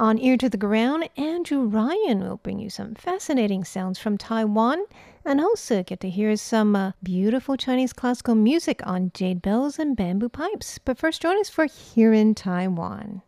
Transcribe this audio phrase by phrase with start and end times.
[0.00, 4.86] On Ear to the Ground, Andrew Ryan will bring you some fascinating sounds from Taiwan
[5.26, 9.94] and also get to hear some uh, beautiful Chinese classical music on jade bells and
[9.94, 10.78] bamboo pipes.
[10.78, 13.20] But first, join us for Here in Taiwan.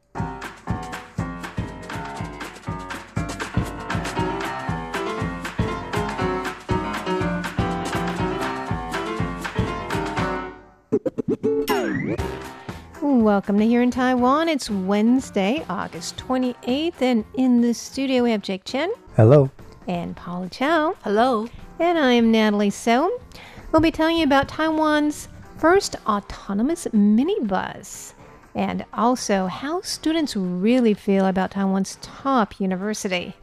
[13.02, 14.48] Welcome to Here in Taiwan.
[14.48, 19.50] It's Wednesday, August 28th, and in the studio we have Jake Chen Hello.
[19.88, 20.94] and Paula Chow.
[21.02, 21.48] Hello.
[21.80, 23.18] And I am Natalie So.
[23.72, 25.28] We'll be telling you about Taiwan's
[25.58, 28.12] first autonomous minibus
[28.54, 33.34] and also how students really feel about Taiwan's top university.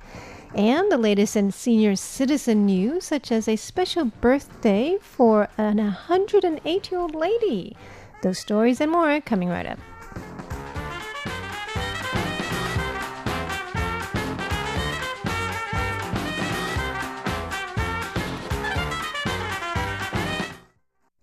[0.55, 6.91] And the latest in senior citizen news, such as a special birthday for an 108
[6.91, 7.75] year old lady.
[8.21, 9.79] Those stories and more coming right up.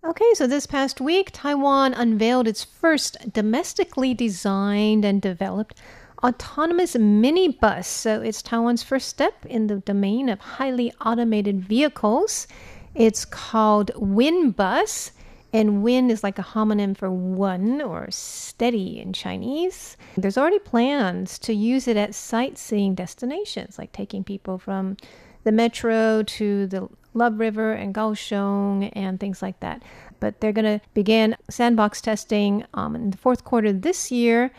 [0.07, 5.79] Okay, so this past week, Taiwan unveiled its first domestically designed and developed
[6.23, 7.85] autonomous minibus.
[7.85, 12.47] So it's Taiwan's first step in the domain of highly automated vehicles.
[12.95, 15.11] It's called WinBus,
[15.57, 19.97] and Win is like a homonym for one or steady in Chinese.
[20.15, 24.97] There's already plans to use it at sightseeing destinations, like taking people from
[25.43, 29.81] the metro to the Love River and Kaohsiung and things like that.
[30.19, 34.51] But they're going to begin sandbox testing um, in the fourth quarter this year.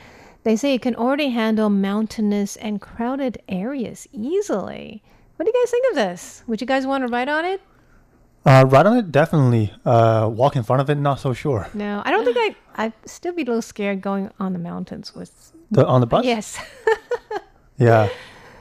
[0.42, 5.02] They say it can already handle mountainous and crowded areas easily.
[5.36, 6.42] What do you guys think of this?
[6.48, 7.60] Would you guys want to ride on it?
[8.46, 9.72] Uh, right on it, definitely.
[9.84, 11.68] Uh, walk in front of it, not so sure.
[11.74, 12.36] No, I don't think
[12.76, 12.84] I.
[12.84, 15.52] I'd still be a little scared going on the mountains with.
[15.70, 16.24] The, on the bus?
[16.24, 16.58] Yes.
[17.80, 18.08] Yeah.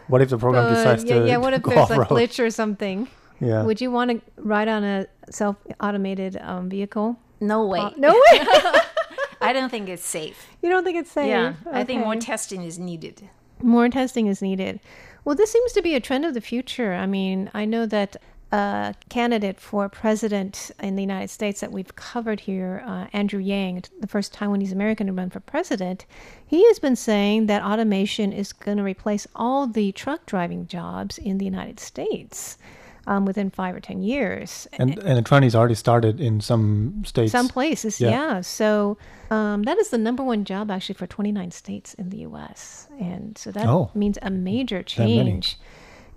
[0.10, 1.38] What if the program Uh, decides yeah, to yeah.
[1.38, 2.08] What if go there's a off-road?
[2.10, 3.08] glitch or something?
[3.40, 3.64] Yeah.
[3.64, 7.18] Would you want to ride on a self-automated um, vehicle?
[7.40, 7.80] No way.
[7.80, 8.46] Uh, no way.
[9.42, 10.48] I don't think it's safe.
[10.62, 11.28] you don't think it's safe?
[11.30, 11.54] Yeah.
[11.72, 13.28] I think more testing is needed.
[13.64, 14.80] More testing is needed.
[15.26, 16.94] Well, this seems to be a trend of the future.
[16.94, 18.18] I mean, I know that
[18.52, 23.84] a candidate for president in the United States that we've covered here, uh, Andrew Yang,
[24.00, 26.06] the first Taiwanese American to run for president,
[26.46, 31.18] he has been saying that automation is going to replace all the truck driving jobs
[31.18, 32.58] in the United States
[33.06, 34.68] um, within five or ten years.
[34.74, 37.32] and and the trend is already started in some states.
[37.32, 38.10] Some places, Yeah.
[38.12, 38.42] yeah.
[38.42, 38.98] So
[39.30, 42.88] um, that is the number one job actually for 29 states in the U.S.
[43.00, 43.92] And so that Oh.
[43.94, 45.58] means a major change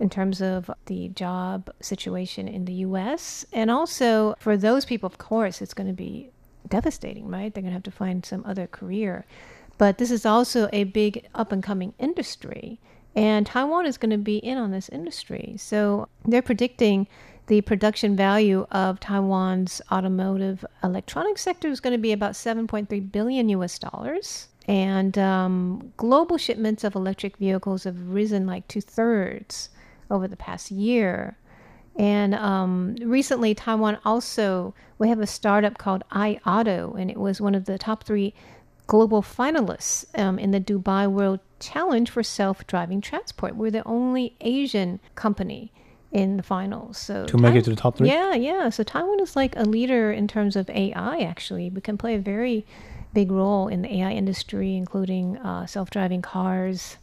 [0.01, 3.45] in terms of the job situation in the U.S.
[3.53, 6.31] And also for those people, of course, it's going to be
[6.67, 7.53] devastating, right?
[7.53, 9.25] They're going to have to find some other career.
[9.77, 12.79] But this is also a big up and coming industry.
[13.15, 15.55] And Taiwan is going to be in on this industry.
[15.59, 17.07] So they're predicting
[17.45, 23.49] the production value of Taiwan's automotive electronics sector is going to be about 7.3 billion
[23.49, 24.47] US dollars.
[24.67, 29.69] And um, global shipments of electric vehicles have risen like two thirds
[30.11, 31.37] over the past year.
[31.97, 37.55] And um, recently, Taiwan also we have a startup called iAuto, and it was one
[37.55, 38.33] of the top three
[38.87, 43.55] global finalists um, in the Dubai World Challenge for self-driving transport.
[43.55, 45.71] We're the only Asian company
[46.11, 46.97] in the finals.
[46.97, 48.07] So To make it to the top three?
[48.07, 48.69] Yeah, yeah.
[48.69, 51.19] So Taiwan is like a leader in terms of AI.
[51.19, 52.65] Actually, we can play a very
[53.13, 56.97] big role in the AI industry, including uh, self-driving cars.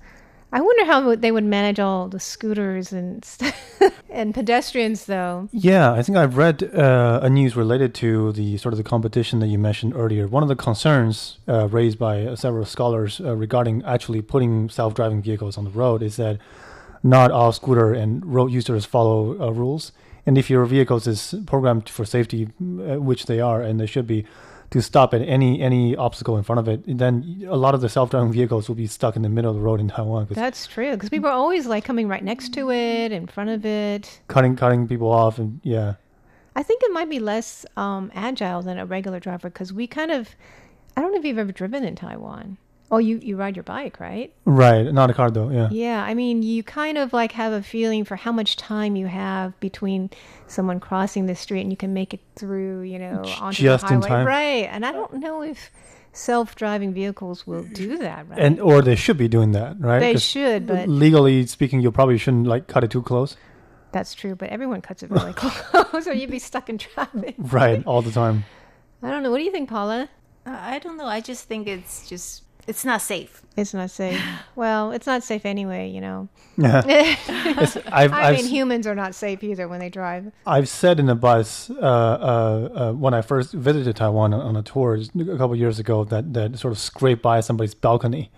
[0.50, 3.26] I wonder how they would manage all the scooters and
[4.10, 5.48] and pedestrians, though.
[5.52, 9.40] Yeah, I think I've read uh, a news related to the sort of the competition
[9.40, 10.26] that you mentioned earlier.
[10.26, 15.20] One of the concerns uh, raised by uh, several scholars uh, regarding actually putting self-driving
[15.20, 16.38] vehicles on the road is that
[17.02, 19.92] not all scooter and road users follow uh, rules.
[20.24, 24.06] And if your vehicles is programmed for safety, uh, which they are, and they should
[24.06, 24.24] be,
[24.70, 27.88] to stop at any any obstacle in front of it, then a lot of the
[27.88, 30.92] self-driving vehicles will be stuck in the middle of the road in Taiwan, That's true
[30.92, 34.20] because people are always like coming right next to it, in front of it.
[34.28, 35.94] cutting cutting people off, and yeah.
[36.54, 40.10] I think it might be less um, agile than a regular driver because we kind
[40.10, 40.30] of.
[40.96, 42.58] I don't know if you've ever driven in Taiwan.
[42.90, 44.32] Oh, you you ride your bike, right?
[44.46, 45.50] Right, not a car though.
[45.50, 45.68] Yeah.
[45.70, 49.06] Yeah, I mean, you kind of like have a feeling for how much time you
[49.08, 50.08] have between
[50.46, 53.92] someone crossing the street and you can make it through, you know, onto Just the
[53.94, 54.08] in highway.
[54.08, 54.26] time.
[54.26, 54.68] Right.
[54.72, 55.70] And I don't know if
[56.12, 58.38] self-driving vehicles will do that, right?
[58.38, 60.00] And or they should be doing that, right?
[60.00, 63.36] They should, but legally speaking, you probably shouldn't like cut it too close.
[63.92, 64.34] that's true.
[64.34, 67.34] But everyone cuts it really close, or you'd be stuck in traffic.
[67.38, 68.44] Right, all the time.
[69.02, 69.30] I don't know.
[69.30, 70.08] What do you think, Paula?
[70.46, 71.06] Uh, I don't know.
[71.06, 73.42] I just think it's just it's not safe.
[73.56, 74.20] It's not safe.
[74.56, 76.28] well, it's not safe anyway, you know.
[76.56, 76.82] Yeah.
[77.48, 80.30] It's- I've, I mean, humans are not safe either when they drive.
[80.46, 84.56] I've said in the bus uh, uh, uh, when I first visited Taiwan on, on
[84.56, 88.30] a tour a couple of years ago that, that sort of scraped by somebody's balcony,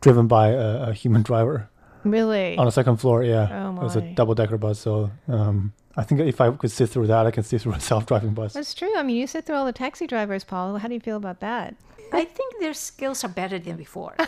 [0.00, 1.68] driven by a, a human driver
[2.04, 2.56] Really?
[2.56, 3.22] on a second floor.
[3.22, 3.80] Yeah, Oh, my.
[3.80, 4.78] it was a double decker bus.
[4.78, 7.80] So um, I think if I could sit through that, I can sit through a
[7.80, 8.52] self driving bus.
[8.52, 8.92] That's true.
[8.96, 10.76] I mean, you sit through all the taxi drivers, Paul.
[10.78, 11.74] How do you feel about that?
[12.12, 14.14] I think their skills are better than before.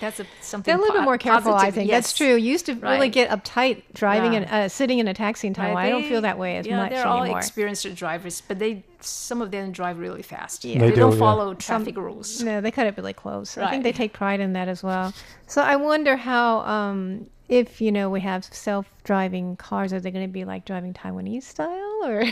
[0.00, 0.70] That's a, something.
[0.70, 1.88] They're a little bit more careful, I think.
[1.88, 2.04] yes.
[2.04, 2.34] That's true.
[2.36, 4.40] You used to really get uptight driving Yeah.
[4.40, 5.76] and uh, sitting in a taxi in Taiwan.
[5.76, 8.84] Right, I don't feel that way as yeah, much they're all experienced drivers, but they
[9.00, 10.64] some of them drive really fast.
[10.64, 10.78] Yeah.
[10.78, 11.18] They They, do, don't yeah.
[11.18, 12.42] follow traffic rules.
[12.42, 13.56] No, they cut it really close.
[13.58, 15.12] I think they take pride in that as well.
[15.46, 20.26] So I wonder how, um, if you know, we have self-driving cars, are they going
[20.26, 22.24] to be like driving Taiwanese style, or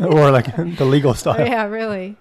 [0.00, 1.38] or like the legal style.
[1.38, 2.16] yeah, really?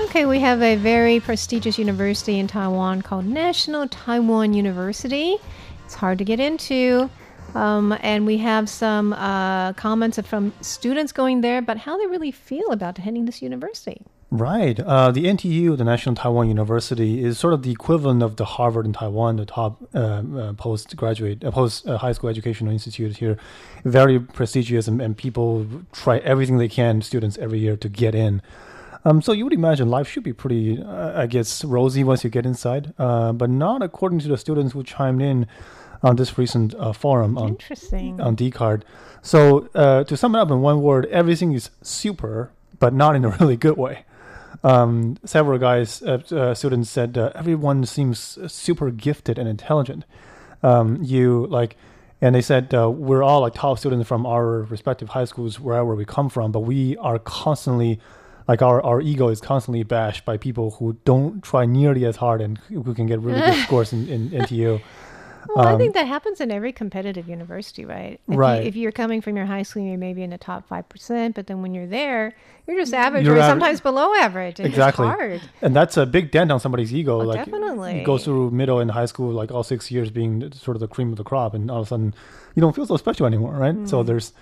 [0.00, 5.36] Okay, we have a very prestigious university in Taiwan called National Taiwan University.
[5.84, 7.08] It's hard to get into.
[7.54, 12.30] Um, and we have some uh, comments from students going there about how they really
[12.30, 14.02] feel about attending this university.
[14.30, 14.78] Right.
[14.78, 18.84] Uh, the NTU, the National Taiwan University, is sort of the equivalent of the Harvard
[18.84, 23.38] in Taiwan, the top uh, uh, postgraduate, uh, post uh, high school educational institute here.
[23.84, 28.42] Very prestigious, and, and people try everything they can, students every year, to get in.
[29.06, 32.44] Um, so you would imagine life should be pretty, I guess, rosy once you get
[32.44, 35.46] inside, but not according to the students who chimed in
[36.02, 38.20] on this recent uh, forum on Interesting.
[38.20, 38.82] on Dcard.
[39.22, 43.24] So uh, to sum it up in one word, everything is super, but not in
[43.24, 44.04] a really good way.
[44.64, 50.04] Um, several guys, uh, uh, students said uh, everyone seems super gifted and intelligent.
[50.62, 51.76] Um, you like,
[52.20, 55.94] and they said uh, we're all like top students from our respective high schools wherever
[55.94, 58.00] we come from, but we are constantly
[58.48, 62.40] like our, our ego is constantly bashed by people who don't try nearly as hard
[62.40, 64.80] and who can get really good scores in, in NTU.
[65.54, 68.20] Well, I Um, think that happens in every competitive university, right?
[68.28, 68.62] If Right.
[68.62, 71.34] You, if you're coming from your high school, you're maybe in the top five percent,
[71.34, 72.34] but then when you're there,
[72.66, 74.60] you're just average You're or aver- sometimes below average.
[74.60, 75.06] It's Exactly.
[75.06, 75.40] hard.
[75.62, 77.20] and that's a big dent on somebody's ego.
[77.20, 78.00] Oh, like definitely.
[78.00, 80.88] you go through middle and high school, like all six years being sort of the
[80.88, 82.14] cream of the crop, and all of a sudden
[82.54, 83.74] you don't feel so special anymore, right?
[83.74, 83.88] Mm.
[83.88, 84.32] So there's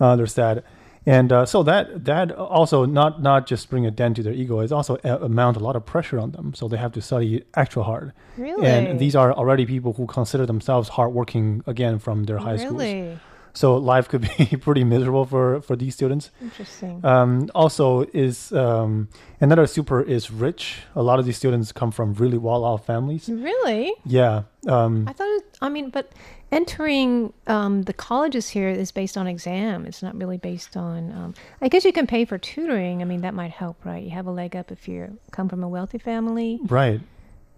[0.00, 0.64] uh, there's that,
[1.06, 4.60] and uh, so that that also not not just bring a dent to their ego,
[4.60, 6.54] it's also a- amount a lot of pressure on them.
[6.54, 8.66] So they have to study extra hard, Really?
[8.66, 12.82] and these are already people who consider themselves hardworking again from their high schools.
[12.82, 13.18] really
[13.56, 16.30] So life could be pretty miserable for for these students.
[16.42, 16.98] interesting.
[17.04, 19.06] Um, also, is um,
[19.40, 20.82] another super is rich.
[20.96, 23.28] A lot of these students come from really well-off families.
[23.28, 23.92] really?
[24.04, 25.30] Yeah, um, I thought.
[25.38, 26.06] It, I mean, but
[26.52, 29.86] entering um, the colleges here is based on exam.
[29.86, 31.12] It's not really based on.
[31.12, 33.02] Um, I guess you can pay for tutoring.
[33.02, 34.02] I mean, that might help, right?
[34.02, 36.60] You have a leg up if you come from a wealthy family.
[36.66, 37.00] right.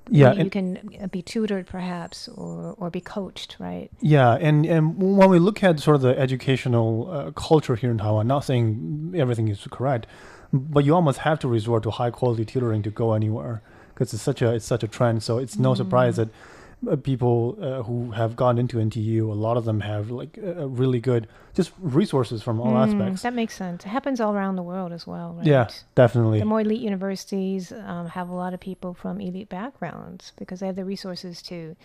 [0.08, 4.96] Yeah, you can uh, be tutored perhaps or or be coached right yeah, and and
[5.18, 9.14] when we look at sort of the educational uh, culture here in Taiwan, not saying
[9.16, 10.06] everything is correct,
[10.52, 13.62] but you almost have to resort to high-quality tutoring to go anywhere
[13.94, 15.24] because it's such a it's such a trend.
[15.24, 16.28] So it's no surprise that
[17.02, 21.00] people uh, who have gone into NTU, a lot of them have like uh, really
[21.00, 23.22] good just resources from all Mm, aspects.
[23.22, 26.38] that makes sense it happens all around the world as well right Yeah, definitely.
[26.38, 30.66] the more elite universities um, have a lot of people from elite backgrounds because they
[30.66, 31.76] have the resources to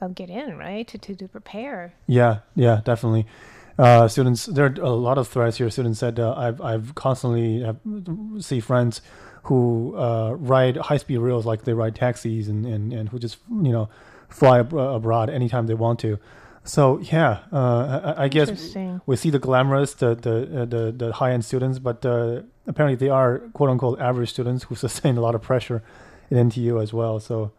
[0.00, 3.26] uh, get in right to, to, to prepare Yeah, yeah, definitely.
[3.78, 5.70] Uh, students, there are a lot of threats here.
[5.70, 7.78] Students said uh, I've I've constantly have,
[8.40, 9.00] see friends
[9.44, 13.38] who uh, ride high speed rails like they ride taxis and, and, and who just
[13.48, 13.88] you know
[14.32, 16.18] fly ab- abroad anytime they want to.
[16.64, 21.12] So yeah, uh, I, I guess we see the glamorous, the the uh, the, the
[21.12, 25.20] high end students, but uh, apparently they are quote unquote average students who sustain a
[25.20, 25.82] lot of pressure
[26.30, 27.18] in NTU as well.
[27.18, 27.52] So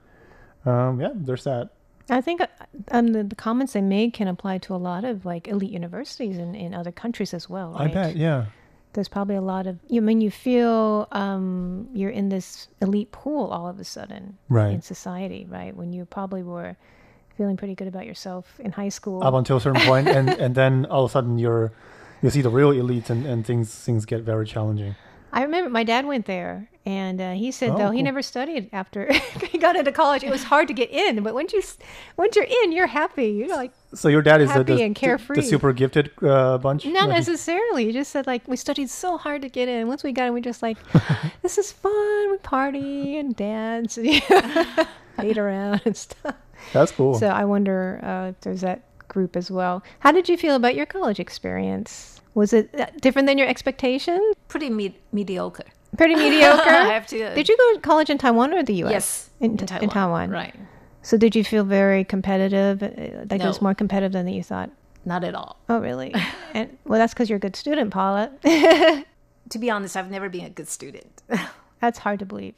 [0.65, 1.69] um, yeah, there's that.
[2.09, 2.47] I think uh,
[2.91, 6.37] um, the, the comments they made can apply to a lot of like elite universities
[6.37, 7.75] in, in other countries as well.
[7.77, 8.45] I bet, yeah.
[8.93, 13.11] There's probably a lot of you I mean you feel um, you're in this elite
[13.11, 14.73] pool all of a sudden Right.
[14.73, 16.75] in society right when you probably were
[17.37, 19.23] feeling pretty good about yourself in high school.
[19.23, 21.71] up until a certain point, and and then all of a sudden you're
[22.21, 24.95] you see the real elites, and, and things things get very challenging.
[25.33, 28.03] I remember my dad went there, and uh, he said Oh, though he cool.
[28.05, 29.11] never studied after
[29.51, 30.23] he got into college.
[30.23, 31.61] It was hard to get in, but once you
[32.17, 33.25] once you're in, you're happy.
[33.31, 35.35] You're like So your dad is the, Happy the, and carefree.
[35.37, 36.85] the super gifted uh, bunch.
[36.85, 37.85] not Like- necessarily.
[37.85, 39.87] He just said like we studied so hard to get in.
[39.87, 40.77] Once we got in, we just like
[41.41, 42.31] this is fun.
[42.31, 44.05] We party and dance, and
[45.19, 46.35] date around and stuff.
[46.73, 47.15] That's cool.
[47.15, 49.83] So I wonder uh, if there's that group as well.
[49.99, 52.12] How did you feel about your college experience?
[52.35, 54.35] Was it uh, different than your expectations?
[54.47, 55.65] Pretty me- mediocre.
[55.97, 56.69] Pretty mediocre.
[56.69, 57.33] I have to.
[57.35, 58.91] Did you go to college in Taiwan or the U.S.?
[58.91, 60.29] Yes, in, in Taiwan.
[60.31, 60.55] Right.
[61.03, 62.81] So did you feel very competitive?
[62.81, 62.87] uh,
[63.29, 64.69] Like it was more competitive than you thought?
[65.05, 65.57] Not at all.
[65.67, 66.15] Oh, really?
[66.53, 68.31] and well, that's because you're a good student, Paula.
[69.49, 71.21] To be honest, I've never been a good student.
[71.81, 72.55] that's hard to believe.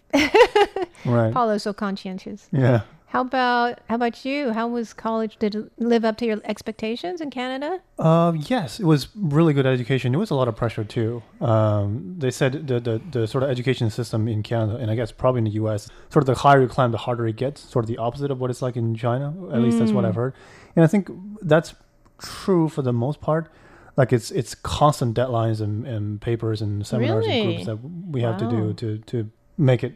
[1.03, 1.33] right.
[1.33, 2.47] Paula's so conscientious.
[2.51, 2.81] Yeah.
[3.15, 4.51] How about how about you?
[4.51, 5.37] How was college?
[5.39, 7.79] Did it live up to your expectations in Canada?
[7.97, 10.13] Uh, yes, it was really good education.
[10.13, 11.23] It was a lot of pressure too.
[11.39, 15.13] Um, they said the, the the sort of education system in Canada, and I guess
[15.13, 17.61] probably in the U.S., sort of the higher you climb, the harder it gets.
[17.61, 19.33] Sort of the opposite of what it's like in China.
[19.53, 20.33] At least that's what I've heard,
[20.75, 21.09] and I think
[21.41, 21.73] that's
[22.17, 23.49] true for the most part.
[23.95, 27.39] Like it's it's constant deadlines and, and papers and seminars Really?
[27.39, 27.77] and groups that
[28.11, 29.93] we have to do to to make it.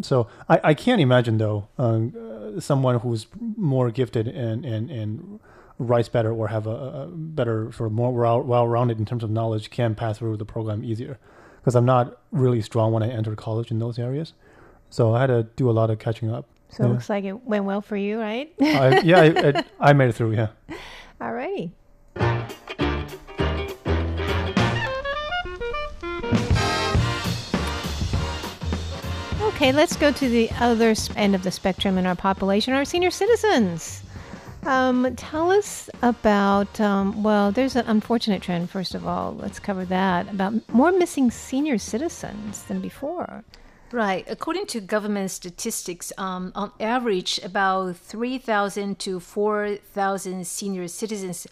[0.00, 2.14] So I, I can't imagine though um,
[2.56, 5.40] uh, someone who's more gifted and and and
[5.78, 9.24] writes better or have a, a better sort of more well well rounded in terms
[9.24, 11.18] of knowledge can pass through the program easier
[11.60, 14.34] because I'm not really strong when I entered college in those areas.
[14.90, 16.46] So I had to do a lot of catching up.
[16.70, 18.52] So it looks like it went well for you, right?
[18.60, 20.34] I, yeah, I, I, I made it through.
[20.34, 20.48] Yeah.
[21.20, 21.70] Alrighty.
[29.62, 33.12] Okay, let's go to the other end of the spectrum in our population, our senior
[33.12, 34.02] citizens.
[34.64, 39.36] Um, tell us about, um, well, there's an unfortunate trend, first of all.
[39.36, 43.44] Let's cover that about more missing senior citizens than before.
[43.92, 44.24] Right.
[44.28, 51.46] According to government statistics, um, on average, about 3,000 to 4,000 senior citizens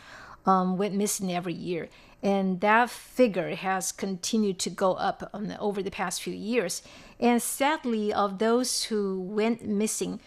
[0.47, 1.89] um, went missing every year.
[2.23, 6.83] And that figure has continued to go up um, over the past few years.
[7.21, 10.21] And sadly, of those who went missing,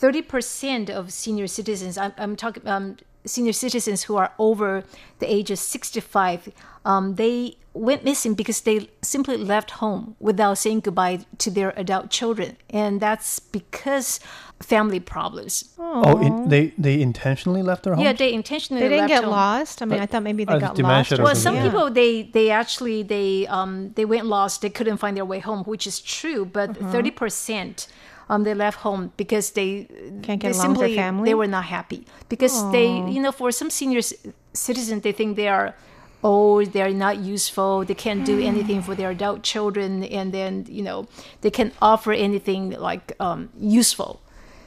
[0.00, 2.96] 30% of senior citizens, I'm, I'm talking um,
[3.26, 4.84] senior citizens who are over
[5.18, 6.48] the age of 65,
[6.84, 12.08] um, they went missing because they simply left home without saying goodbye to their adult
[12.10, 12.56] children.
[12.70, 14.20] And that's because
[14.60, 15.74] family problems.
[15.78, 18.04] Oh, in, they they intentionally left their home.
[18.04, 19.32] Yeah, they intentionally They didn't left get home.
[19.32, 19.82] lost.
[19.82, 21.10] I mean, I thought maybe they got lost.
[21.10, 21.64] Well, something, some yeah.
[21.64, 24.62] people they they actually they um they went lost.
[24.62, 26.46] They couldn't find their way home, which is true.
[26.46, 26.92] But Uh-huh.
[26.92, 27.88] 30 percent.
[28.28, 29.86] Um, they left home because they
[30.22, 31.28] Can't they get along with their simply family?
[31.30, 32.04] they were not happy.
[32.28, 34.16] Because they you know for some senior c-
[34.52, 35.74] citizens they think they are
[36.22, 40.82] old they're not useful they can't do anything for their adult children and then you
[40.82, 41.06] know
[41.42, 44.20] they can offer anything like um, useful.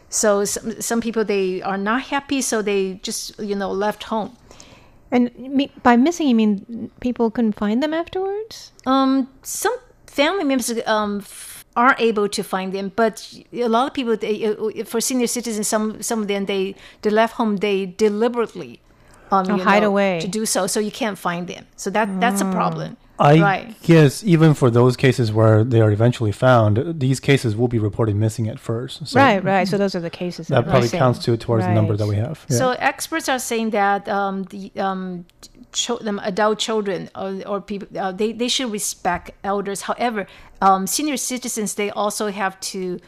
[0.10, 4.38] So some, some people they are not happy so they just you know left home.
[5.12, 8.72] And me, by missing, you mean people couldn't find them afterwards?
[8.86, 9.75] Um, some
[10.06, 11.20] family members um,
[11.76, 15.68] are able to find them, but a lot of people, they, uh, for senior citizens,
[15.68, 18.82] some some of them they they left home, they deliberately
[19.32, 20.20] um, Oh, hide know, away.
[20.20, 21.66] to do so, so you can't find them.
[21.76, 22.98] So that that's a problem.
[23.20, 23.82] I right.
[23.82, 28.16] guess even for those cases where they are eventually found, these cases will be reported
[28.16, 29.06] missing at first.
[29.08, 29.68] So right, right.
[29.68, 32.16] So those are the cases That we're probably counts to towards the number that we
[32.16, 32.46] have.
[32.50, 32.58] Yeah.
[32.58, 35.26] So experts are saying that um, the um,
[35.72, 39.82] cho- them adult children or, or people uh, they they should respect elders.
[39.82, 40.28] However,
[40.62, 43.00] um, senior citizens they also have to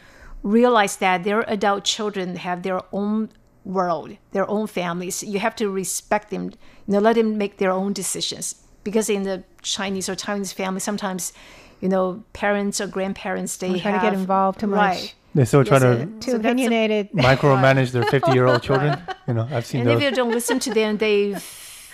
[0.42, 3.28] realize that their adult children have their own
[3.64, 5.22] world, their own families.
[5.22, 6.44] You have to respect them.
[6.86, 8.56] You know, let them make their own decisions.
[8.84, 11.32] Because in the Chinese or Taiwanese family, sometimes,
[11.80, 14.78] you know, parents or grandparents they try to get involved too much.
[14.78, 15.14] right.
[15.36, 17.12] they still try Yes, to Too so that's a- opinionated.
[17.12, 19.00] micromanage their 50 year old children.
[19.28, 21.36] You know, I've seen And if you don't listen to them, they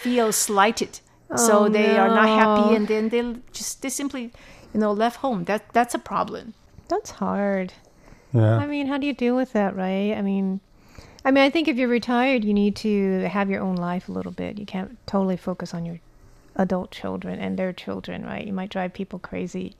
[0.03, 1.01] feel slighted.
[1.31, 4.33] Oh, so Oh, they are not happy, and then they just they simply,
[4.73, 5.45] you know, left home.
[5.45, 6.55] That that's a problem.
[6.89, 7.75] That's hard.
[8.33, 8.57] Yeah.
[8.59, 10.15] I mean, how do you deal with that, right?
[10.17, 10.61] I mean,
[11.25, 14.13] I mean, I think if you're retired, you need to have your own life a
[14.13, 14.59] little bit.
[14.59, 16.01] You can't totally focus on your
[16.57, 18.47] adult children and their children, right?
[18.47, 19.75] You might drive people crazy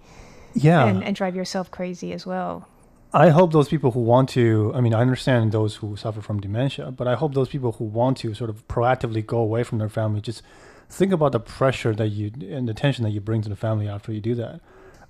[0.55, 0.87] yeah.
[0.87, 2.69] and, and drive yourself crazy as well.
[3.13, 6.41] I hope those people who want to, I mean, I understand those who suffer from
[6.41, 9.79] dementia, but I hope those people who want to sort of proactively go away from
[9.79, 10.43] their family just
[10.91, 13.89] think about the pressure that you and the tension that you bring to the family
[13.89, 14.61] after you do that.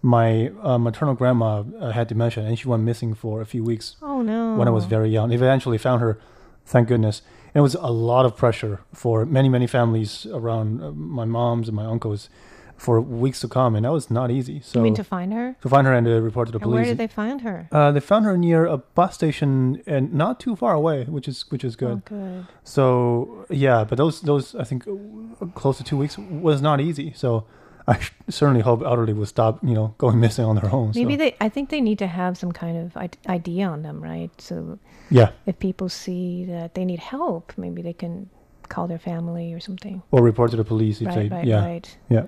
[0.01, 3.97] My uh, maternal grandma uh, had dementia and she went missing for a few weeks
[4.01, 4.55] Oh no!
[4.55, 5.33] when I was very young.
[5.33, 6.19] Eventually found her
[6.69, 7.23] Thank goodness.
[7.55, 11.69] And it was a lot of pressure for many, many families around uh, my mom's
[11.69, 12.29] and my uncles
[12.79, 14.61] for weeks to come, and that was not easy.
[14.61, 15.57] So you mean to find her?
[15.63, 17.69] to find her and to report to the And where did they find her?
[17.73, 21.45] uh, they found her near a bus station and not too far away, which is
[21.51, 21.97] which is good.
[21.99, 22.47] Oh, good.
[22.63, 24.85] So yeah, but those those I think
[25.55, 27.13] close to two weeks was not easy.
[27.17, 27.45] So
[27.89, 30.93] I certainly hope elderly will stop you know going missing on their own.
[30.95, 31.19] Maybe so.
[31.19, 31.37] they.
[31.41, 34.31] I think they need to have some kind of I- ID on them, right?
[34.41, 34.79] So
[35.11, 38.31] yeah, if people see that they need help, maybe they can
[38.69, 40.03] call their family or something.
[40.11, 41.97] or report to the police if right, they right, yeah right.
[42.11, 42.27] yeah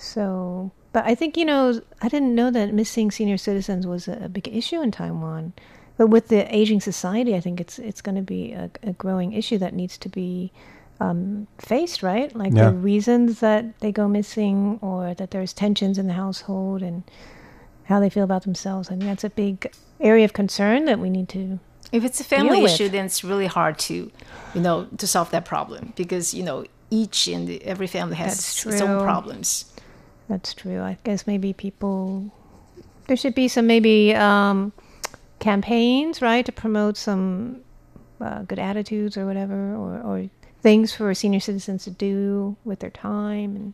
[0.00, 4.24] So, but I think you know, I didn't know that missing senior citizens was a,
[4.24, 5.52] a big issue in Taiwan.
[5.96, 9.34] But with the aging society, I think it's it's going to be a, a growing
[9.34, 10.50] issue that needs to be
[10.98, 12.34] um, faced, right?
[12.34, 12.70] Like Yeah.
[12.70, 17.02] the reasons that they go missing, or that there's tensions in the household, and
[17.84, 18.88] how they feel about themselves.
[18.88, 21.58] I think that's a big area of concern that we need to.
[21.92, 22.72] If it's a family Deal with.
[22.72, 24.10] issue, then it's really hard to,
[24.54, 28.80] you know, to solve that problem because you know each and every family has its
[28.80, 29.69] own problems.
[30.30, 30.80] That's true.
[30.80, 32.30] I guess maybe people.
[33.08, 34.72] There should be some maybe um,
[35.40, 37.62] campaigns, right, to promote some
[38.20, 40.30] uh, good attitudes or whatever, or, or
[40.62, 43.72] things for senior citizens to do with their time and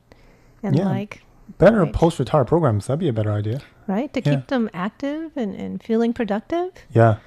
[0.62, 0.86] and Yeah.
[0.86, 1.22] like
[1.58, 1.92] better Right.
[1.92, 2.86] post retire programs.
[2.86, 3.60] That'd be a better idea.
[3.86, 4.36] right to Yeah.
[4.36, 6.72] keep them active and, and feeling productive.
[6.90, 7.18] Yeah,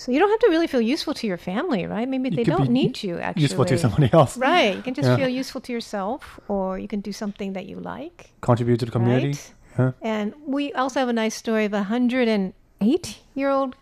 [0.00, 2.08] So you don't have to really feel useful to your family, right?
[2.08, 3.42] Maybe they don't need you actually.
[3.42, 4.38] useful to somebody else.
[4.38, 4.74] Right.
[4.74, 5.16] You can just Yeah.
[5.16, 8.32] feel useful to yourself, or you can do something that you like.
[8.40, 9.26] Contribute to the community.
[9.26, 9.54] Right?
[9.76, 9.92] Huh?
[10.00, 13.76] And we also have a nice story of a 108 year old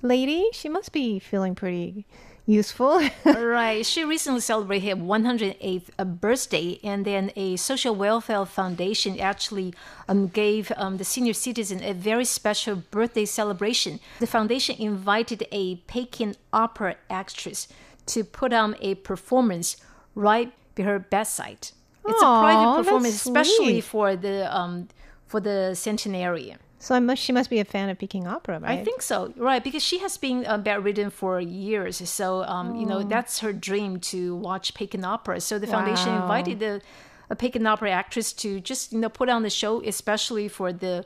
[0.00, 0.46] lady.
[0.52, 2.06] She must be feeling pretty
[2.46, 3.00] useful.
[3.24, 3.84] right.
[3.84, 9.74] She recently celebrated her 108th uh, birthday, and then a social welfare foundation actually
[10.08, 14.00] um, gave um, the senior citizen a very special birthday celebration.
[14.20, 17.68] The foundation invited a Peking opera actress
[18.06, 19.76] to put on a performance
[20.14, 21.68] right by her bedside.
[22.06, 24.88] It's a private performance, especially for the um,
[25.26, 26.58] for the centenarian.
[26.84, 28.80] So I must, she must be a fan of Peking opera, right?
[28.80, 29.62] I think so, right?
[29.64, 34.00] Because she has been uh, bedridden for years, so um, you know that's her dream
[34.12, 35.40] to watch Peking opera.
[35.40, 36.22] So the foundation Wow.
[36.22, 36.82] invited the
[37.30, 41.04] a Peking opera actress to just you know put on the show, especially for the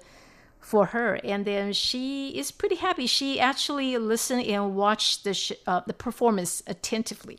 [0.61, 1.21] for her.
[1.23, 3.07] And then she is pretty happy.
[3.07, 7.39] She actually listened and watched the sh- uh, the performance attentively.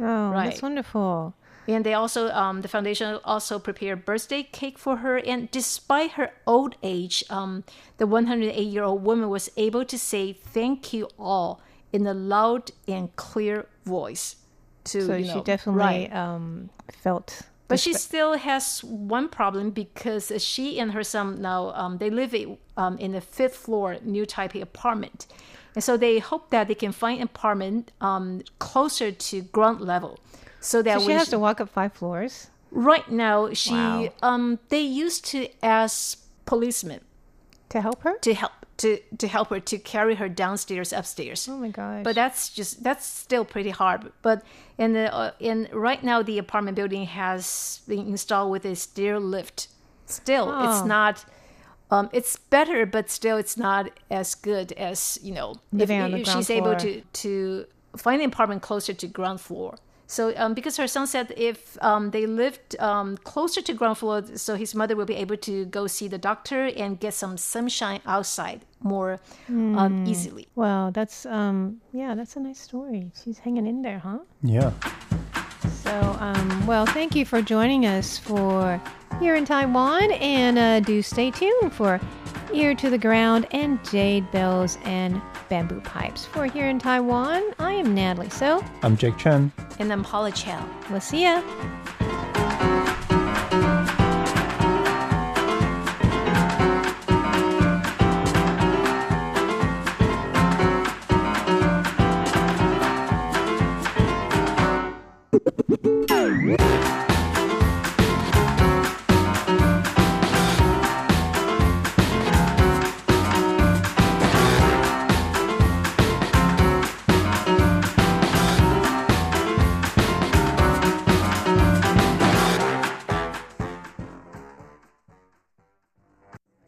[0.00, 0.50] Oh, Right.
[0.50, 1.34] that's wonderful.
[1.68, 5.18] And they also, um, the foundation also prepared birthday cake for her.
[5.18, 7.62] And despite her old age, um,
[7.98, 11.60] the 108 year old woman was able to say thank you all
[11.92, 14.36] in a loud and clear voice.
[14.84, 16.14] To So you she know, definitely right.
[16.14, 17.42] um, felt.
[17.68, 22.34] But she still has one problem because she and her son now um, they live
[22.78, 25.26] um, in the fifth floor New Taipei apartment,
[25.74, 30.18] and so they hope that they can find an apartment um, closer to ground level,
[30.60, 32.48] so that So she has she- to walk up five floors.
[32.70, 34.08] Right now, she Wow.
[34.22, 37.00] um they used to ask policemen
[37.70, 38.18] To help her?
[38.18, 41.48] to help to to help her to carry her downstairs, upstairs.
[41.48, 42.04] Oh my gosh.
[42.04, 44.12] But that's just that's still pretty hard.
[44.22, 44.42] But
[44.76, 49.18] in the uh, in right now, the apartment building has been installed with a stair
[49.18, 49.68] lift.
[50.06, 50.68] Still, Oh.
[50.70, 51.24] it's not.
[51.90, 55.54] Um, it's better, but still, it's not as good as you know.
[55.72, 57.64] Living if ground she's able to to
[57.96, 59.74] find an apartment closer to ground floor.
[60.08, 64.24] So, um, because her son said if um, they lived um, closer to ground floor,
[64.36, 68.00] so his mother will be able to go see the doctor and get some sunshine
[68.06, 70.48] outside more um, easily.
[70.54, 73.12] Wow, that's um yeah, that's a nice story.
[73.22, 74.20] She's hanging in there, huh?
[74.42, 74.72] Yeah.
[75.88, 78.78] So um well, thank you for joining us for
[79.20, 81.98] here in Taiwan and uh, do stay tuned for
[82.52, 86.26] Ear to the Ground and Jade Bells and Bamboo Pipes.
[86.26, 88.28] For here in Taiwan, I am Natalie.
[88.28, 89.50] So I'm Jake Chen.
[89.78, 90.62] And I'm Paula Chow.
[90.90, 91.42] we'll see ya.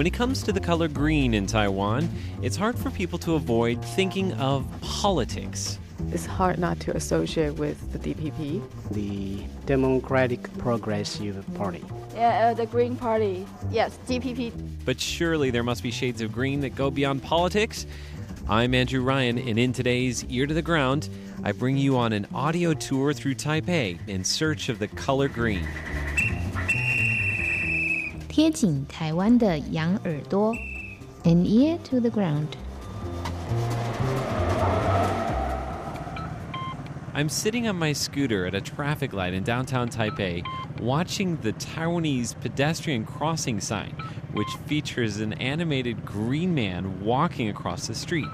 [0.00, 2.08] When it comes to the color green in Taiwan,
[2.40, 5.78] it's hard for people to avoid thinking of politics.
[6.10, 8.62] It's hard not to associate with the DPP.
[8.92, 11.84] The Democratic Progressive Party.
[12.14, 13.46] Yeah, uh, the Green Party.
[13.70, 14.54] Yes, DPP.
[14.86, 17.84] But surely there must be shades of green that go beyond politics.
[18.48, 21.10] I'm Andrew Ryan, and in today's Ear to the Ground,
[21.44, 25.68] I bring you on an audio tour through Taipei in search of the color green.
[28.39, 30.53] 贴紧台湾的羊耳朵，
[31.23, 32.47] an ear to the ground。
[37.13, 40.43] I'm sitting on my scooter at a traffic light in downtown Taipei,
[40.81, 43.93] watching the Taiwanese pedestrian crossing sign,
[44.33, 48.27] which features an animated green man walking across the street.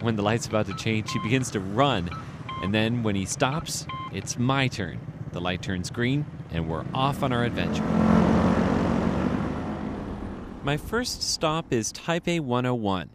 [0.00, 2.10] When the light's about to change, he begins to run,
[2.62, 5.00] and then when he stops, it's my turn.
[5.32, 7.82] The light turns green, and we're off on our adventure.
[10.67, 13.09] My first stop is Taipei 101.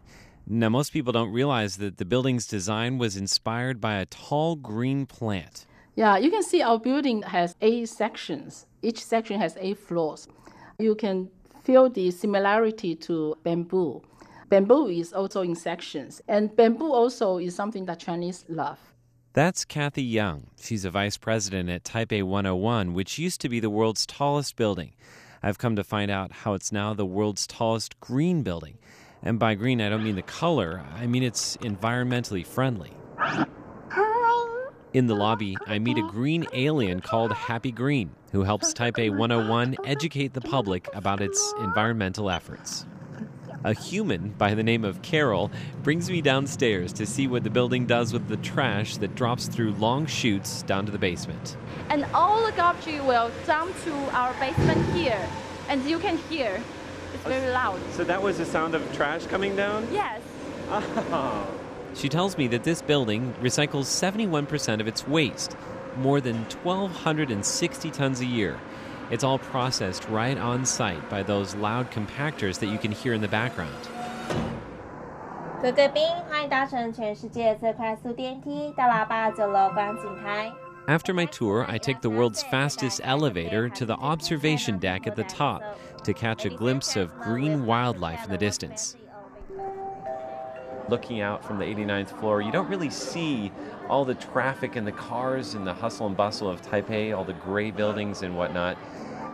[0.47, 5.05] Now, most people don't realize that the building's design was inspired by a tall green
[5.05, 5.67] plant.
[5.93, 8.65] Yeah, you can see our building has eight sections.
[8.81, 10.27] Each section has eight floors.
[10.79, 11.29] You can
[11.63, 14.01] feel the similarity to bamboo.
[14.49, 18.79] Bamboo is also in sections, and bamboo also is something that Chinese love.
[19.33, 20.47] That's Kathy Young.
[20.59, 24.93] She's a vice president at Taipei 101, which used to be the world's tallest building.
[25.43, 28.77] I've come to find out how it's now the world's tallest green building.
[29.21, 32.93] And by green, I don't mean the color, I mean it's environmentally friendly.
[34.93, 39.75] In the lobby, I meet a green alien called Happy Green, who helps Taipei 101
[39.85, 42.85] educate the public about its environmental efforts.
[43.65, 45.49] A human by the name of Carol
[45.83, 49.71] brings me downstairs to see what the building does with the trash that drops through
[49.75, 51.55] long chutes down to the basement.
[51.89, 55.29] And all the garbage will dump to our basement here.
[55.69, 56.61] And you can hear.
[57.13, 57.79] It's very loud.
[57.91, 59.87] So that was the sound of trash coming down?
[59.93, 60.21] Yes.
[60.69, 61.47] Oh.
[61.95, 65.55] She tells me that this building recycles 71% of its waste,
[65.95, 68.59] more than 1,260 tons a year.
[69.10, 73.20] It's all processed right on site by those loud compactors that you can hear in
[73.20, 73.88] the background.
[75.60, 80.52] 各位贵宾，欢迎搭乘全世界最快速电梯到喇叭九楼观景台。
[80.86, 85.24] After my tour, I take the world's fastest elevator to the observation deck at the
[85.24, 85.62] top
[86.04, 88.94] to catch a glimpse of green wildlife in the distance.
[90.89, 93.51] Looking out from the 89th floor, you don't really see
[93.87, 97.33] all the traffic and the cars and the hustle and bustle of Taipei, all the
[97.33, 98.77] gray buildings and whatnot.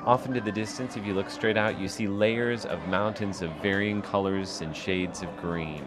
[0.06, 3.52] Off into the distance, if you look straight out, you see layers of mountains of
[3.62, 5.84] varying colors and shades of green.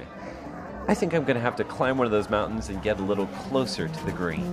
[0.88, 3.03] I think I'm going to have to climb one of those mountains and get a
[3.03, 4.53] little closer to the green.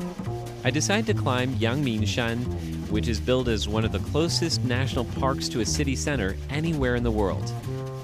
[0.64, 5.50] I decide to climb Yangmingshan, which is billed as one of the closest national parks
[5.50, 7.52] to a city center anywhere in the world.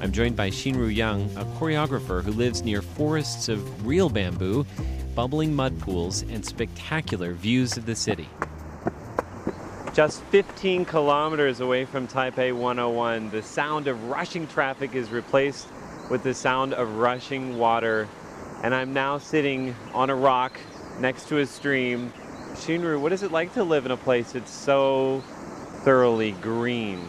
[0.01, 4.65] I'm joined by Shinru Yang, a choreographer who lives near forests of real bamboo,
[5.15, 8.27] bubbling mud pools, and spectacular views of the city.
[9.93, 15.67] Just 15 kilometers away from Taipei 101, the sound of rushing traffic is replaced
[16.11, 18.09] with the sound of rushing water.
[18.61, 20.59] And I'm now sitting on a rock
[20.99, 22.11] next to a stream.
[22.55, 25.23] Shinru, what is it like to live in a place that's so
[25.83, 27.01] thoroughly green?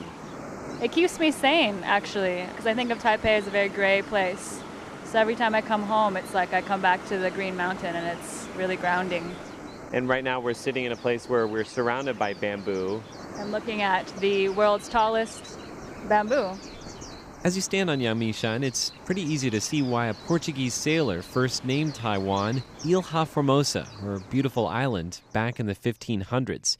[0.82, 4.60] It keeps me sane, actually, because I think of Taipei as a very gray place.
[5.06, 7.96] So every time I come home, it's like I come back to the Green Mountain
[7.96, 9.34] and it's really grounding.
[9.92, 13.02] And right now we're sitting in a place where we're surrounded by bamboo.
[13.38, 15.58] I'm looking at the world's tallest
[16.08, 16.50] bamboo.
[17.42, 21.64] As you stand on Yangmingshan, it's pretty easy to see why a Portuguese sailor first
[21.64, 26.76] named Taiwan Ilha Formosa, or beautiful island, back in the 1500s.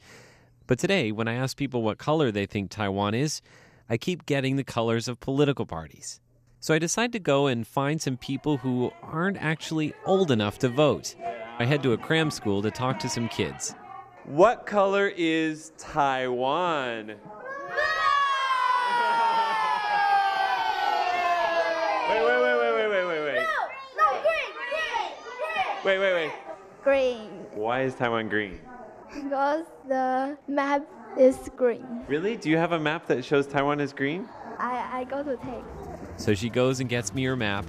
[0.67, 3.41] But today, when I ask people what color they think Taiwan is,
[3.89, 6.19] I keep getting the colors of political parties.
[6.59, 10.67] So I decide to go and find some people who aren't actually old enough to
[10.67, 11.15] vote.
[11.57, 13.75] I head to a cram school to talk to some kids.
[14.25, 17.07] What color is Taiwan?
[22.09, 23.47] Wait, wait, wait, wait, wait, wait, wait, wait.
[23.97, 25.83] No, green, green, green.
[25.83, 26.31] Wait, wait, wait.
[26.83, 27.29] Green.
[27.53, 28.59] Why is Taiwan green?
[29.13, 30.85] Because the map
[31.17, 32.03] is green.
[32.07, 32.35] Really?
[32.37, 34.27] Do you have a map that shows Taiwan is green?
[34.59, 35.63] I, I go to take.
[36.17, 37.65] So she goes and gets me her map,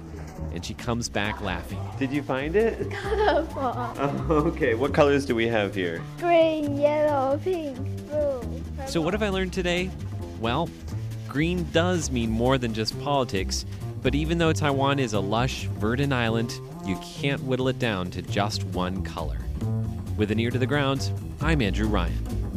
[0.53, 1.79] and she comes back laughing.
[1.97, 2.89] Did you find it?
[2.91, 3.61] Colorful.
[3.61, 4.73] Oh, okay.
[4.73, 6.01] What colors do we have here?
[6.19, 8.41] Green, yellow, pink, blue.
[8.87, 9.89] So, what have I learned today?
[10.39, 10.69] Well,
[11.27, 13.65] green does mean more than just politics,
[14.01, 18.21] but even though Taiwan is a lush, verdant island, you can't whittle it down to
[18.21, 19.37] just one color.
[20.17, 22.48] With an ear to the ground, I'm Andrew Ryan.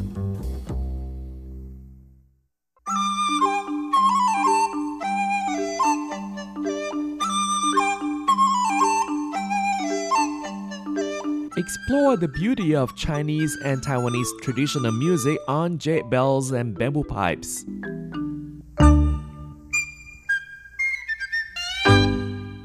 [11.74, 17.64] Explore the beauty of Chinese and Taiwanese traditional music on jade bells and bamboo pipes.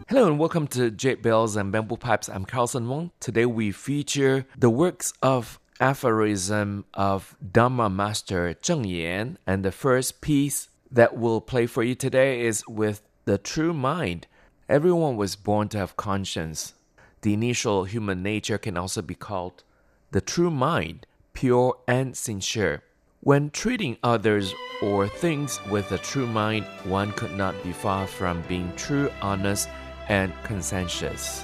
[0.10, 2.28] Hello and welcome to Jade Bells and Bamboo Pipes.
[2.28, 3.12] I'm Carlson Wong.
[3.22, 10.20] Today we feature the works of aphorism of Dharma Master Zheng Yan, and the first
[10.20, 14.28] piece that we'll play for you today is with the true mind.
[14.68, 16.74] Everyone was born to have conscience.
[17.28, 19.66] The initial human nature can also be called
[20.12, 22.84] the true mind, pure and sincere.
[23.20, 28.44] When treating others or things with a true mind, one could not be far from
[28.48, 29.68] being true, honest,
[30.08, 31.44] and conscientious.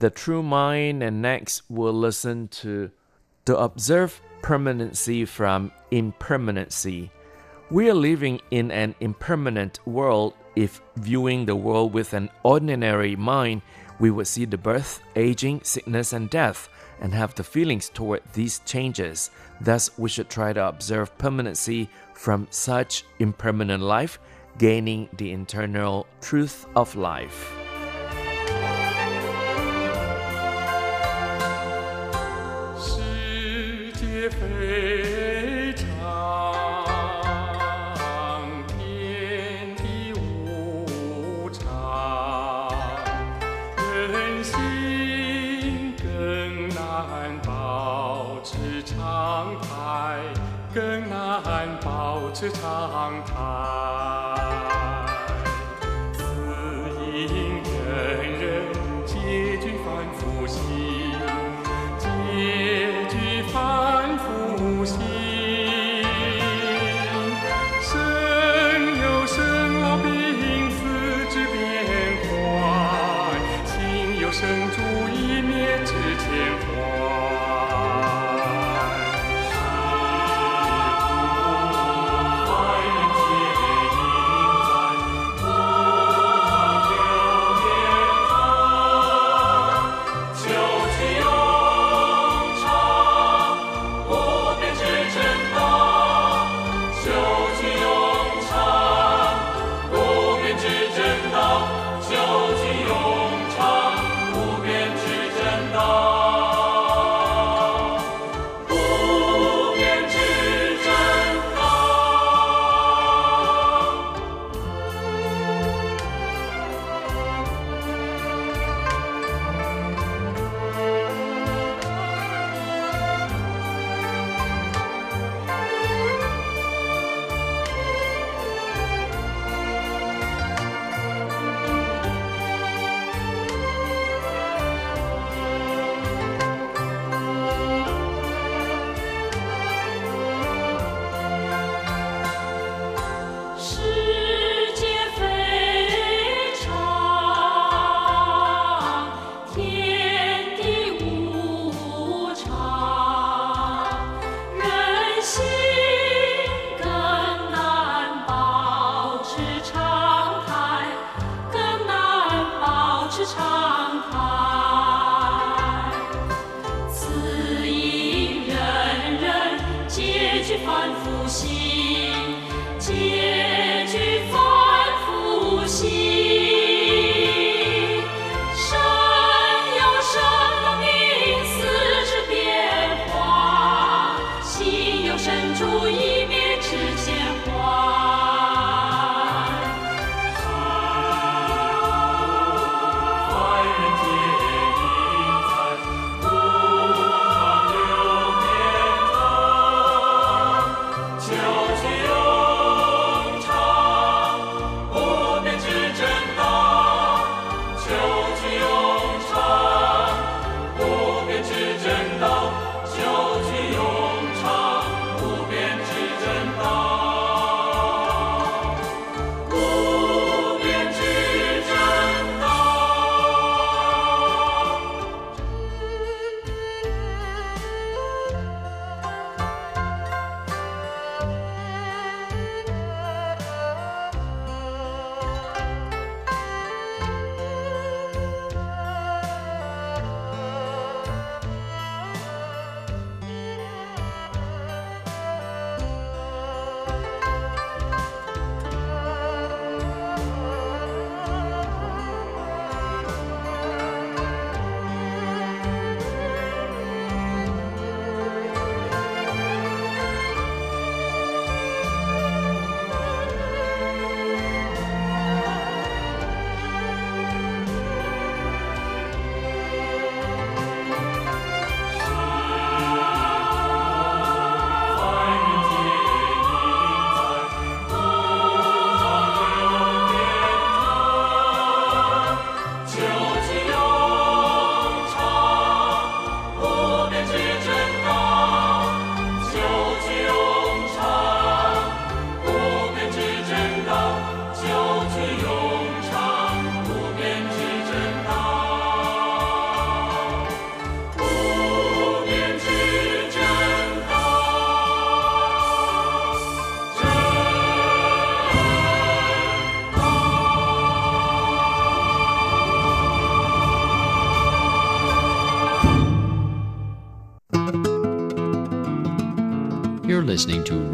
[0.00, 2.90] The true mind, and next we'll listen to
[3.44, 7.10] To Observe Permanency from Impermanency.
[7.70, 10.34] We are living in an impermanent world.
[10.56, 13.60] If viewing the world with an ordinary mind,
[14.00, 18.60] we would see the birth, aging, sickness, and death, and have the feelings toward these
[18.60, 19.30] changes.
[19.60, 24.18] Thus, we should try to observe permanency from such impermanent life,
[24.56, 27.59] gaining the internal truth of life.
[52.40, 53.39] zu Tarantana.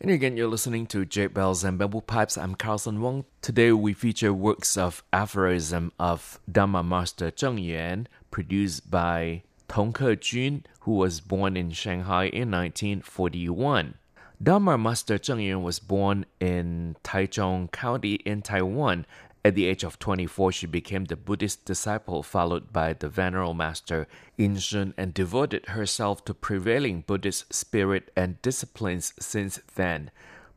[0.00, 2.38] And again, you're listening to Jade Bells and Bamboo Pipes.
[2.38, 3.24] I'm Carlson Wong.
[3.42, 10.20] Today, we feature works of aphorism of Dharma Master Cheng Yen, produced by Tong Ke
[10.20, 13.94] Jun, who was born in Shanghai in 1941.
[14.40, 19.04] Dharma Master Cheng Yen was born in Taichung County in Taiwan.
[19.44, 24.06] At the age of 24, she became the Buddhist disciple, followed by the Venerable Master
[24.36, 30.12] Yin Shun, and devoted herself to prevailing Buddhist spirit and disciplines since then.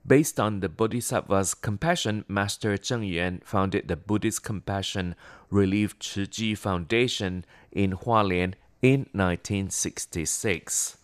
[0.05, 5.15] Based on the Bodhisattva's compassion, Master Cheng Yen founded the Buddhist Compassion
[5.49, 8.53] Relief Tzu Chi Foundation in Hualien
[8.83, 10.97] in 1966.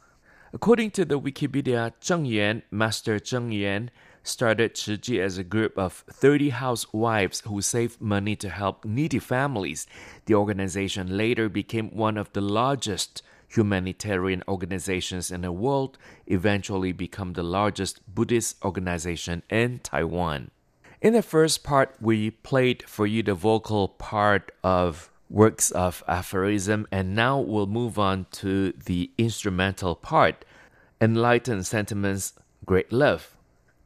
[0.54, 3.92] According to the Wikipedia, Cheng Yen, Master Cheng Yen,
[4.24, 9.20] started Tzu Chi as a group of 30 housewives who saved money to help needy
[9.20, 9.88] families.
[10.26, 17.34] The organization later became one of the largest humanitarian organizations in the world, eventually become
[17.34, 20.52] the largest Buddhist organization in Taiwan.
[21.02, 26.88] In the first part, we played for you the vocal part of works of aphorism,
[26.92, 30.46] and now we'll move on to the instrumental part
[31.00, 32.34] enlightened sentiments,
[32.66, 33.36] great love.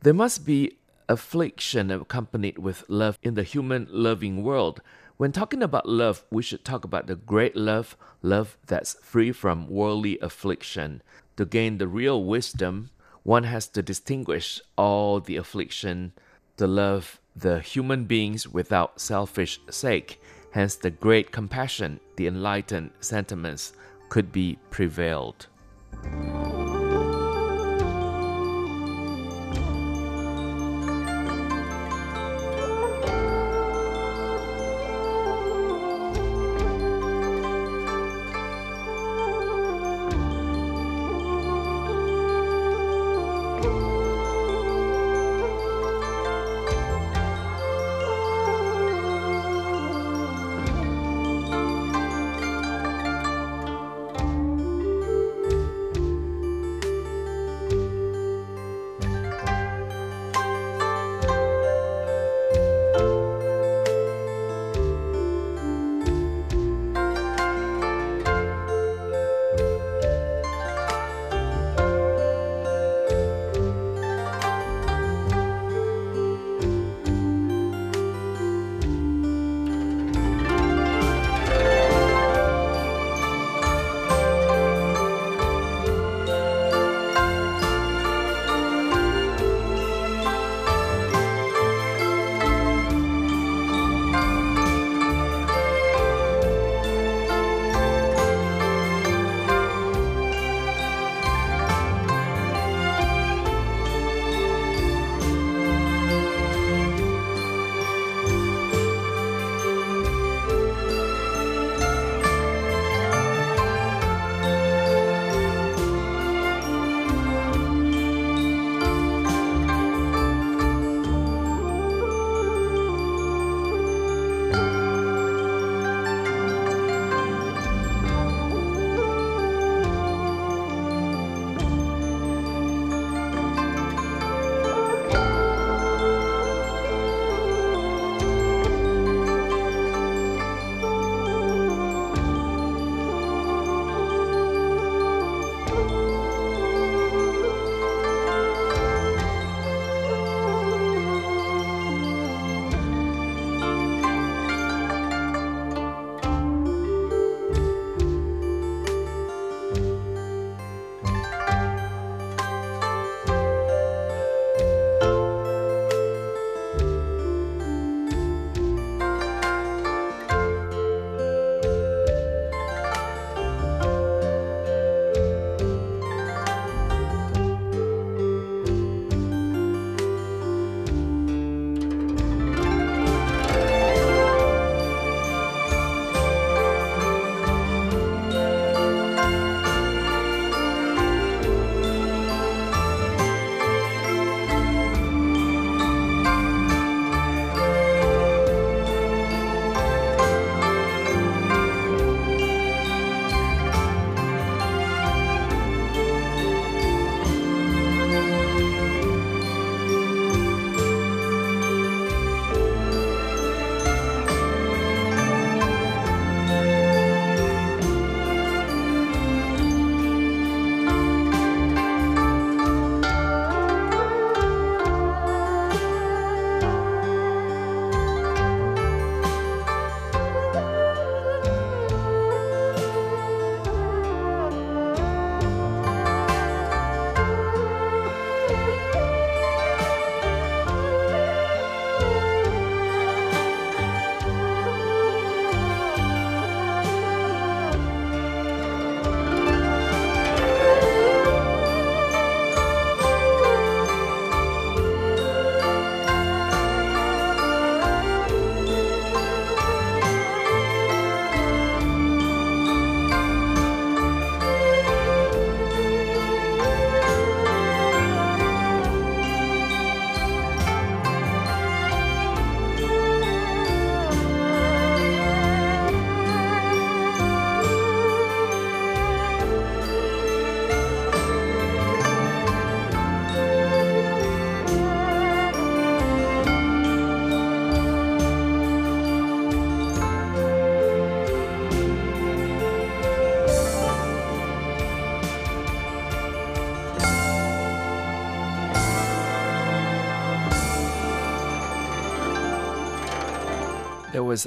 [0.02, 0.78] There must be
[1.10, 4.82] affliction accompanied with love in the human loving world.
[5.18, 9.68] When talking about love, we should talk about the great love, love that's free from
[9.68, 11.02] worldly affliction.
[11.36, 12.90] To gain the real wisdom,
[13.24, 16.14] one has to distinguish all the affliction,
[16.58, 20.21] to love the human beings without selfish sake.
[20.52, 23.74] Hence, the great compassion, the enlightened sentiments
[24.10, 25.48] could be prevailed.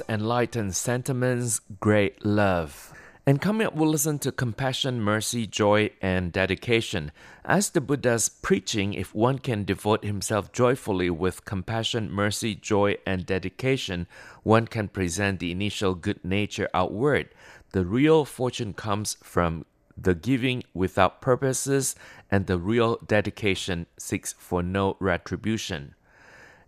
[0.09, 2.91] Enlightened Sentiments, Great Love.
[3.27, 7.11] And coming up, we'll listen to Compassion, Mercy, Joy, and Dedication.
[7.43, 13.27] As the Buddha's preaching, if one can devote himself joyfully with compassion, mercy, joy, and
[13.27, 14.07] dedication,
[14.41, 17.29] one can present the initial good nature outward.
[17.71, 19.65] The real fortune comes from
[19.95, 21.95] the giving without purposes,
[22.31, 25.94] and the real dedication seeks for no retribution.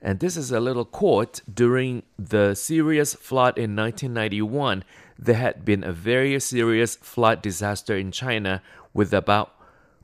[0.01, 4.83] And this is a little quote during the serious flood in 1991.
[5.17, 8.61] There had been a very serious flood disaster in China
[8.93, 9.53] with about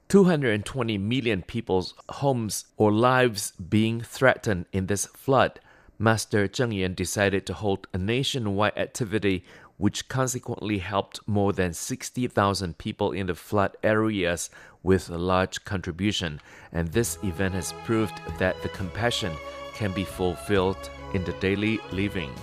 [0.10, 5.60] 220 million people's homes or lives being threatened in this flood.
[6.00, 9.46] Master Cheng Yen decided to hold a nationwide activity
[9.78, 14.50] which consequently helped more than 60,000 people in the flood areas
[14.82, 16.39] with a large contribution.
[16.72, 19.34] And this event has proved that the compassion
[19.74, 22.34] can be fulfilled in the daily living.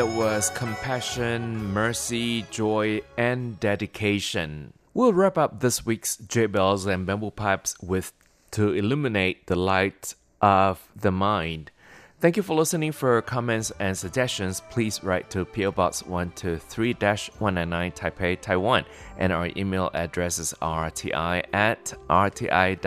[0.00, 4.72] That was compassion, mercy, joy, and dedication.
[4.94, 8.14] We'll wrap up this week's Jade Bells and Bamboo Pipes with
[8.52, 11.70] To Illuminate the Light of the Mind.
[12.18, 12.92] Thank you for listening.
[12.92, 16.94] For comments and suggestions, please write to PO Box 123
[17.38, 18.86] 199 Taipei, Taiwan.
[19.18, 22.86] And our email address is rti at rti.org.tw.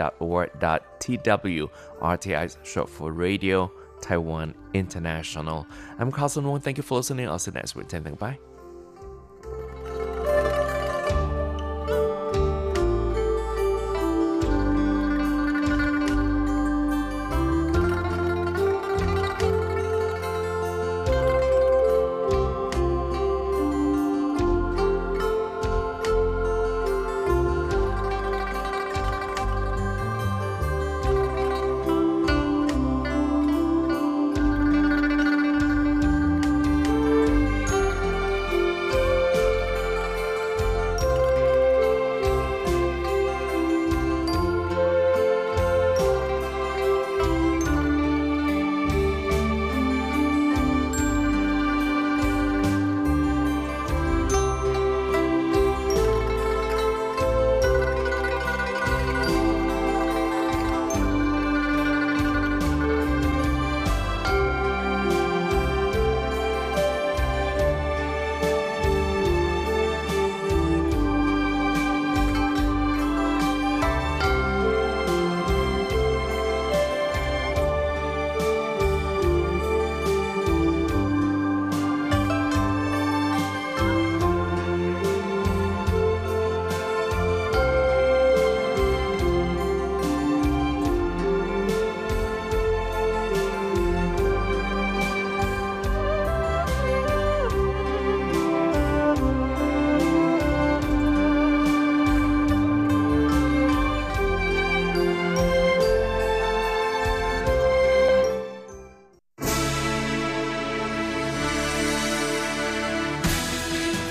[2.02, 3.70] RTI is short for radio
[4.04, 5.66] Taiwan International.
[5.98, 6.60] I'm Carlson Wong.
[6.60, 7.26] Thank you for listening.
[7.26, 7.88] I'll see you next week.
[8.18, 8.38] Bye.